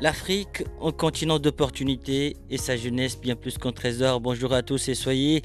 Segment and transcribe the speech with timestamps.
[0.00, 4.20] L'Afrique, un continent d'opportunités et sa jeunesse bien plus qu'un trésor.
[4.20, 5.42] Bonjour à tous et soyez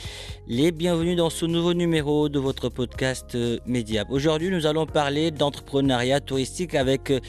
[0.47, 4.11] les bienvenus dans ce nouveau numéro de votre podcast euh, Mediap.
[4.11, 7.19] Aujourd'hui, nous allons parler d'entrepreneuriat touristique avec euh,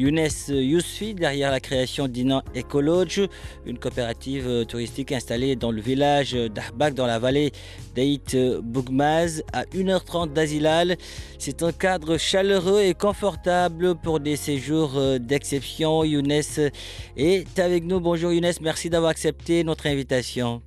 [0.00, 3.20] Younes Yousfi derrière la création d'Inan Ecolodge,
[3.66, 7.52] une coopérative euh, touristique installée dans le village d'Ahbak dans la vallée
[7.94, 10.96] d'Aït Bougmaz à 1h30 d'Azilal.
[11.38, 16.02] C'est un cadre chaleureux et confortable pour des séjours d'exception.
[16.02, 16.32] Younes
[17.18, 18.00] est avec nous.
[18.00, 20.62] Bonjour Younes, merci d'avoir accepté notre invitation.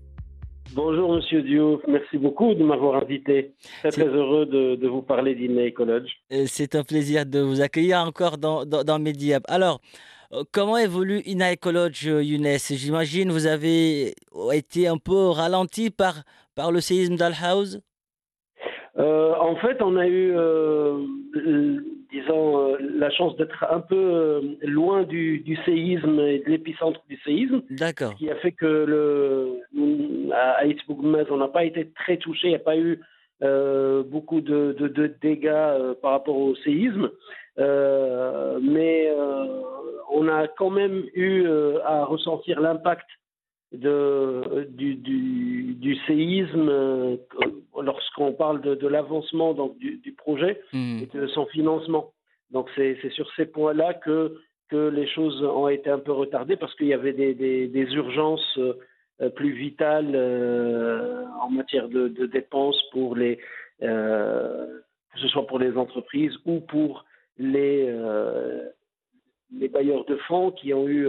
[0.76, 3.54] Bonjour Monsieur Diouf, merci beaucoup de m'avoir invité.
[3.82, 6.10] Très très heureux de, de vous parler d'Inné College.
[6.32, 9.44] Euh, C'est un plaisir de vous accueillir encore dans, dans, dans Mediap.
[9.48, 9.82] Alors,
[10.34, 12.58] euh, comment évolue Ina College, Younes?
[12.72, 14.16] J'imagine vous avez
[14.52, 16.24] été un peu ralenti par,
[16.56, 17.80] par le séisme d'Al-House
[18.98, 21.06] euh, En fait, on a eu, euh,
[22.12, 27.62] disons, la chance d'être un peu loin du, du, séisme et de l'épicentre du séisme.
[27.70, 28.14] D'accord.
[28.14, 29.60] Ce qui a fait que le,
[31.04, 33.00] Itzbougmez, on n'a pas été très touché, il n'y a pas eu
[33.42, 37.10] euh, beaucoup de, de, de dégâts euh, par rapport au séisme.
[37.60, 39.12] Euh, mais
[40.12, 41.46] on a quand même eu
[41.84, 43.06] à ressentir l'impact
[43.74, 47.18] de, du, du, du, séisme
[47.80, 51.00] lorsqu'on parle de, de l'avancement du, du, projet mmh.
[51.04, 52.12] et de son financement.
[52.52, 54.38] Donc c'est sur ces points-là que,
[54.70, 57.94] que les choses ont été un peu retardées parce qu'il y avait des, des, des
[57.94, 58.60] urgences
[59.30, 63.40] plus vitales euh, en matière de, dépenses pour les
[63.82, 64.80] euh,
[65.14, 67.06] que ce soit pour les entreprises ou pour
[67.38, 68.70] les euh,
[69.72, 71.08] bailleurs de fonds qui ont eu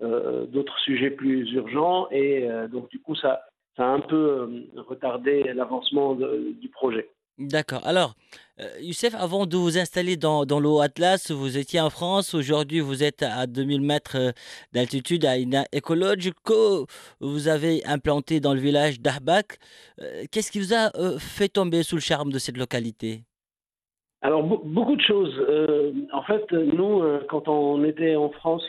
[0.00, 3.42] d'autres sujets plus urgents et donc du coup ça
[3.78, 7.08] a un peu retardé l'avancement du projet.
[7.38, 7.86] D'accord.
[7.86, 8.14] Alors,
[8.60, 12.34] euh, Youssef, avant de vous installer dans, dans l'eau Atlas, vous étiez en France.
[12.34, 14.34] Aujourd'hui, vous êtes à 2000 mètres
[14.72, 16.84] d'altitude à Ina Ecolodge que
[17.20, 19.58] vous avez implanté dans le village d'Ahbak.
[20.00, 23.22] Euh, Qu'est-ce qui vous a euh, fait tomber sous le charme de cette localité?
[24.20, 25.34] Alors, beaucoup de choses.
[26.12, 28.62] en fait, nous, quand on était en France,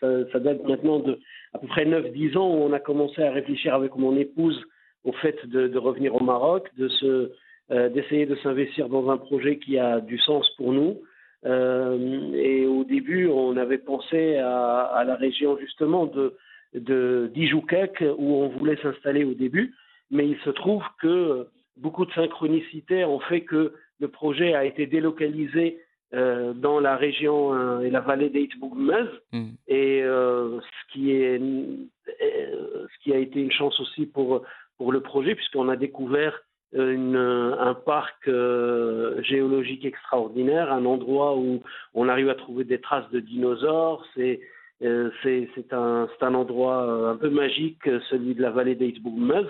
[0.00, 1.20] ça, date maintenant de
[1.52, 4.60] à peu près 9-10 ans, on a commencé à réfléchir avec mon épouse
[5.04, 7.36] au fait de, revenir au Maroc, de se euh,
[7.70, 11.00] d'essayer de s'investir dans un projet qui a du sens pour nous.
[11.46, 16.34] Euh, et au début, on avait pensé à, à la région justement de,
[16.74, 19.74] de d'Ijoukek où on voulait s'installer au début,
[20.10, 24.86] mais il se trouve que beaucoup de synchronicité ont fait que le projet a été
[24.86, 25.78] délocalisé
[26.12, 29.50] euh, dans la région euh, et la vallée d'Eitbougmez, mm.
[29.68, 34.42] et euh, ce qui est ce qui a été une chance aussi pour
[34.76, 36.42] pour le projet puisqu'on a découvert
[36.72, 41.62] une, un parc euh, géologique extraordinaire, un endroit où
[41.94, 44.04] on arrive à trouver des traces de dinosaures.
[44.14, 44.40] C'est
[44.82, 49.42] euh, c'est un, un endroit un peu magique, celui de la vallée d'Eitsbougmez,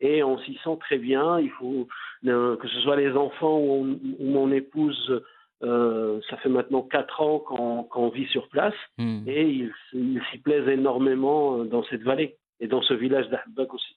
[0.00, 1.40] et on s'y sent très bien.
[1.40, 1.88] Il faut
[2.26, 5.22] euh, que ce soit les enfants ou, mon épouse.
[5.64, 9.22] Euh, ça fait maintenant quatre ans qu'on qu vit sur place mmh.
[9.26, 13.96] et ils il s'y plaisent énormément dans cette vallée et dans ce village d'Ahbak aussi.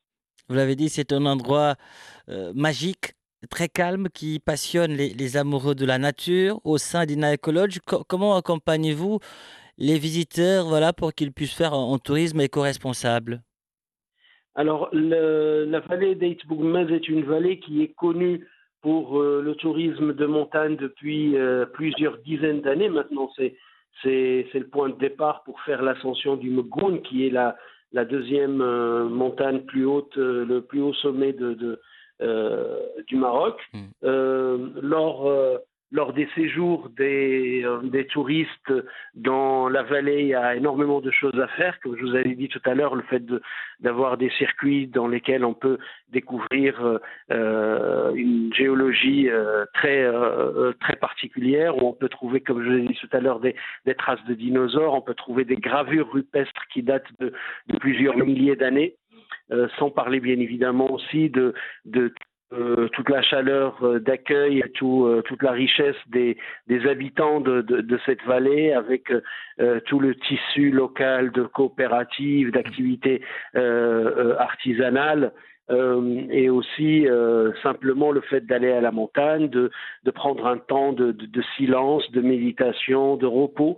[0.52, 1.76] Vous l'avez dit, c'est un endroit
[2.28, 3.14] euh, magique,
[3.50, 7.80] très calme, qui passionne les, amoureux de la nature au sein d'Ina Ecolodge.
[7.88, 9.20] Co comment accompagnez-vous
[9.78, 13.44] les visiteurs voilà, pour qu'ils puissent faire un, tourisme éco-responsable?
[14.54, 18.46] Alors, la vallée d'Eitbougmez est une vallée qui est connue
[18.82, 22.90] pour euh, le tourisme de montagne depuis euh, plusieurs dizaines d'années.
[22.90, 23.56] Maintenant, c'est
[24.04, 27.56] le point de départ pour faire l'ascension du Mgoun, qui est la,
[27.94, 31.80] la deuxième euh, montagne plus haute, euh, le plus haut sommet de, de
[32.22, 33.60] euh, du Maroc.
[33.74, 34.80] Mm.
[34.82, 35.60] lors
[35.92, 38.74] lors des séjours des, euh, des, touristes
[39.14, 41.80] dans la vallée, il y a énormément de choses à faire.
[41.82, 43.24] Comme je vous avais dit tout à l'heure, le fait
[43.82, 45.78] d'avoir des circuits dans lesquels on peut
[46.10, 47.00] découvrir euh,
[47.32, 49.30] euh une géologie
[49.74, 50.12] très,
[51.00, 53.56] particulière, où on peut trouver, comme je l'ai dit tout à l'heure, des,
[53.98, 57.34] traces de dinosaures, on peut trouver des gravures rupestres qui datent de,
[57.80, 58.96] plusieurs milliers d'années.
[59.78, 61.54] Sans parler bien évidemment aussi de
[62.54, 66.36] euh, toute la chaleur euh, d'accueil tout, euh, toute la richesse des,
[66.86, 69.14] habitants de, cette vallée avec
[69.86, 73.22] tout le tissu local de coopératives, d'activités
[74.40, 75.32] artisanales.
[75.70, 77.06] et aussi
[77.62, 79.72] simplement le fait d'aller à la montagne, de,
[80.14, 81.16] prendre un temps de,
[81.58, 83.78] silence, de méditation, de repos.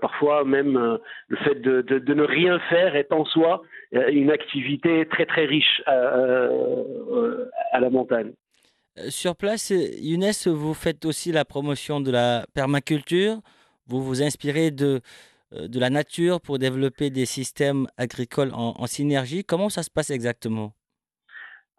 [0.00, 0.98] Parfois même
[1.28, 3.62] le fait de, ne rien faire est en soi
[3.92, 8.32] une activité très très riche à la montagne.
[8.98, 13.40] Euh, sur place, Younes, vous faites aussi la promotion de la permaculture.
[13.86, 15.00] Vous vous inspirez euh,
[15.52, 19.44] de la nature pour développer des systèmes agricoles en, synergie.
[19.44, 20.72] Comment ça se passe exactement?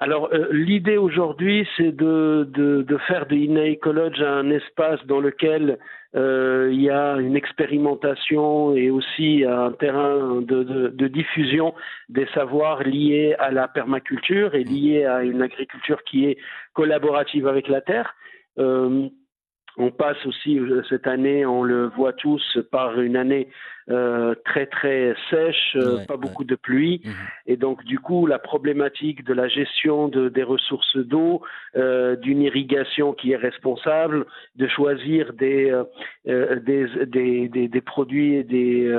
[0.01, 5.19] Alors, euh, l'idée aujourd'hui, c'est de, de, de, faire de Inna Ecology un espace dans
[5.19, 5.77] lequel
[6.15, 11.73] euh, il y a une expérimentation et aussi un terrain de, de, de, diffusion
[12.07, 16.37] des savoirs liés à la permaculture et liés à une agriculture qui est
[16.73, 18.15] collaborative avec la terre.
[18.57, 19.09] Euh,
[19.79, 23.47] on passe aussi euh, cette année, on le voit tous, par une année
[23.89, 27.13] euh, très très sèche, euh, pas beaucoup de pluie, mhm.
[27.47, 31.41] et donc du coup la problématique de la gestion de, des ressources d'eau,
[31.75, 34.25] d'une irrigation qui est responsable,
[34.57, 35.71] de choisir des
[36.25, 38.91] des, des, des, produits, des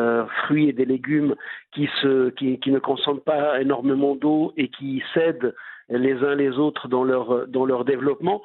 [0.44, 1.34] fruits et des légumes
[1.72, 5.54] qui se qui, qui ne consomment pas énormément d'eau et qui cèdent
[5.90, 8.42] les uns les autres dans leur dans leur développement.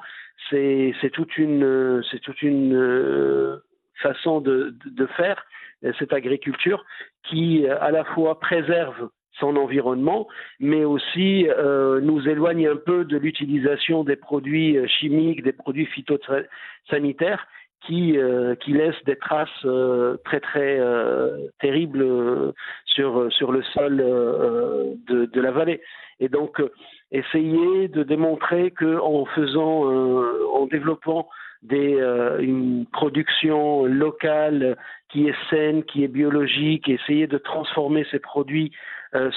[0.50, 3.64] C'est toute une, c'est toute une euh,
[4.02, 5.44] façon de, de, faire
[5.84, 6.84] euh, cette agriculture
[7.24, 9.08] qui à la fois préserve
[9.38, 10.28] son environnement,
[10.60, 15.86] mais aussi euh, nous éloigne un peu de l'utilisation des produits euh, chimiques, des produits
[15.86, 17.46] phytosanitaires
[17.84, 22.52] qui, euh, qui laissent des traces euh, très très euh, terribles
[22.84, 25.80] sur, sur le sol de, de, la vallée.
[26.18, 26.62] Et donc,
[27.12, 29.84] essayer de démontrer qu'en faisant,
[30.54, 31.28] en développant
[31.62, 31.98] des,
[32.40, 34.76] une production locale
[35.10, 38.72] qui est saine, qui est biologique, essayer de transformer ces produits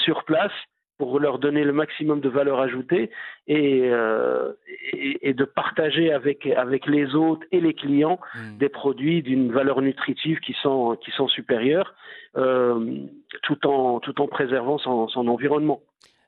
[0.06, 0.53] sur place,
[1.00, 3.10] pour leur donner le maximum de valeur ajoutée
[3.48, 4.51] et, euh,
[4.92, 8.57] et, et, de partager avec, avec les autres et les clients mmh.
[8.57, 11.96] des produits d'une valeur nutritive qui sont, qui sont supérieures
[12.36, 12.98] euh,
[13.44, 15.81] tout, en, tout en préservant son, son environnement.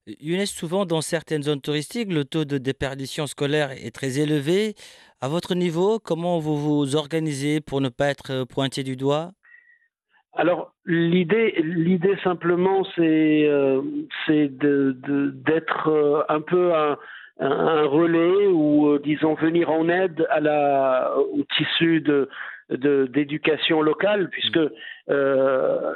[0.07, 4.75] Younes, souvent dans certaines zones touristiques, le taux de déperdition scolaire est très élevé.
[5.19, 9.33] À votre niveau, comment vous vous organisez pour ne pas être pointé du doigt?
[10.33, 13.81] Alors l'idée, l'idée simplement, c'est euh,
[14.25, 14.95] c'est de,
[15.45, 16.97] d'être euh, un peu un,
[17.39, 22.29] un relais ou euh, disons venir en aide à la au tissu de
[22.69, 24.59] d'éducation locale puisque
[25.09, 25.93] euh,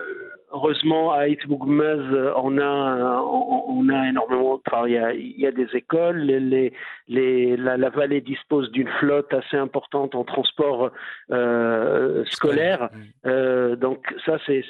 [0.56, 4.62] heureusement, à Itbougmez, on a, on, a énormément.
[4.66, 6.18] Enfin, il y a, il y a des écoles.
[6.18, 6.74] Les,
[7.08, 10.92] les, la, la, vallée dispose d'une flotte assez importante en transport
[11.32, 12.90] euh, scolaire.
[13.26, 14.64] Euh, donc ça, c'est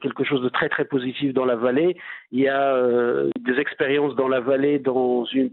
[0.00, 1.96] quelque chose de très très positif dans la vallée.
[2.32, 5.50] Il y a euh, des expériences dans la vallée dans une,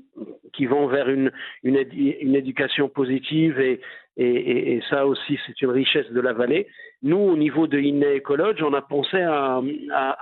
[0.53, 1.31] qui vont vers une,
[1.63, 3.79] une, une éducation positive et,
[4.19, 6.67] et, ça aussi, c'est une richesse de la vallée.
[7.03, 9.61] Nous, au niveau de Inné Ecologe, on a pensé à,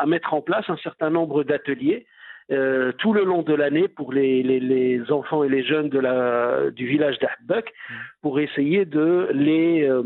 [0.05, 2.05] mettre en place un certain nombre d'ateliers
[2.51, 7.73] euh, tout le long de l'année pour les, enfants et les jeunes du village d'Ahbek
[8.21, 10.03] pour essayer euh,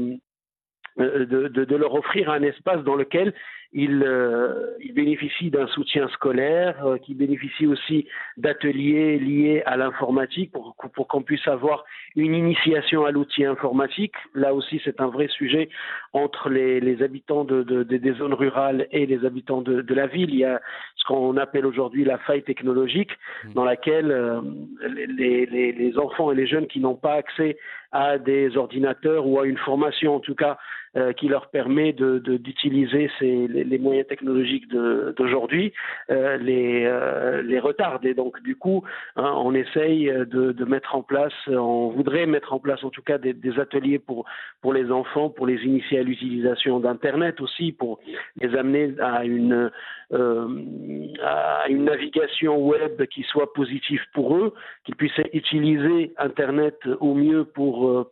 [0.98, 3.34] de, de, leur offrir un espace dans lequel
[3.72, 8.08] il, euh, il bénéficie d'un soutien scolaire, euh, qui bénéficie aussi
[8.38, 11.84] d'ateliers liés à l'informatique pour, pour qu'on puisse avoir
[12.16, 14.16] une initiation à l'outil informatique.
[14.34, 15.70] Là aussi, c'est un vrai sujet
[16.14, 19.94] entre les, les habitants de, de, de, des zones rurales et les habitants de, de
[19.94, 20.32] la ville.
[20.32, 20.60] Il y a
[20.96, 23.12] ce qu'on appelle aujourd'hui la faille technologique,
[23.44, 23.54] mmh.
[23.54, 24.42] dans laquelle euh,
[24.88, 27.58] les, les, les enfants et les jeunes qui n'ont pas accès
[27.92, 30.58] à des ordinateurs ou à une formation en tout cas
[30.98, 35.72] euh, qui leur permet d'utiliser de, ces, les, les, moyens technologiques d'aujourd'hui,
[36.10, 38.08] euh, les, euh, les retardent.
[38.08, 38.84] Et donc du coup,
[39.16, 43.04] hein, on essaye de, de, mettre en place, on voudrait mettre en place en tout
[43.04, 44.26] cas des, des ateliers pour,
[44.62, 48.00] pour les enfants, pour les initier à l'utilisation d'Internet aussi, pour
[48.42, 49.70] les amener à une
[50.12, 57.46] à une navigation web qui soit positive pour eux, qu'ils puissent utiliser Internet au mieux
[57.46, 58.10] pour,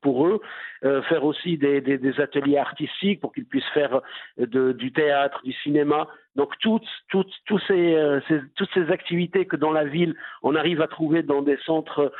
[0.00, 0.40] pour, eux,
[0.82, 4.00] faire aussi des, des, ateliers artistiques pour qu'ils puissent faire
[4.38, 6.08] de, du théâtre, du cinéma.
[6.36, 8.20] Donc toutes, toutes, toutes, ces,
[8.54, 12.12] toutes ces activités que dans la ville on arrive à trouver dans des centres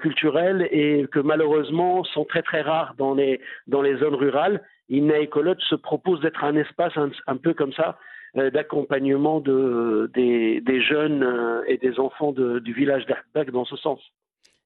[0.00, 4.62] culturels et que malheureusement sont très très rares dans les, dans les zones rurales.
[4.88, 6.92] Inna Écolote se propose d'être un espace
[7.26, 7.92] un, peu comme ça, euh,
[8.34, 13.76] d'accompagnement de, des, des, jeunes euh, et des enfants de, du village d'Erkbach dans ce
[13.76, 14.00] sens.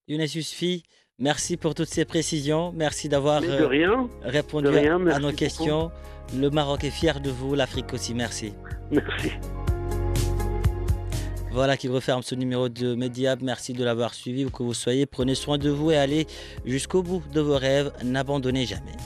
[0.08, 0.82] Younes Yusfi,
[1.18, 2.72] merci pour toutes ces précisions.
[2.74, 5.90] Merci d'avoir euh, répondu à nos questions.
[6.38, 8.14] Le Maroc est fier de vous, l'Afrique aussi.
[8.14, 8.52] Merci.
[8.90, 9.30] Merci.
[11.52, 13.42] Voilà qui referme ce numéro de Mediab.
[13.42, 15.04] Merci de l'avoir suivi, où que vous soyez.
[15.04, 16.26] Prenez soin de vous et allez
[16.64, 17.92] jusqu'au bout de vos rêves.
[18.02, 18.96] N'abandonnez jamais.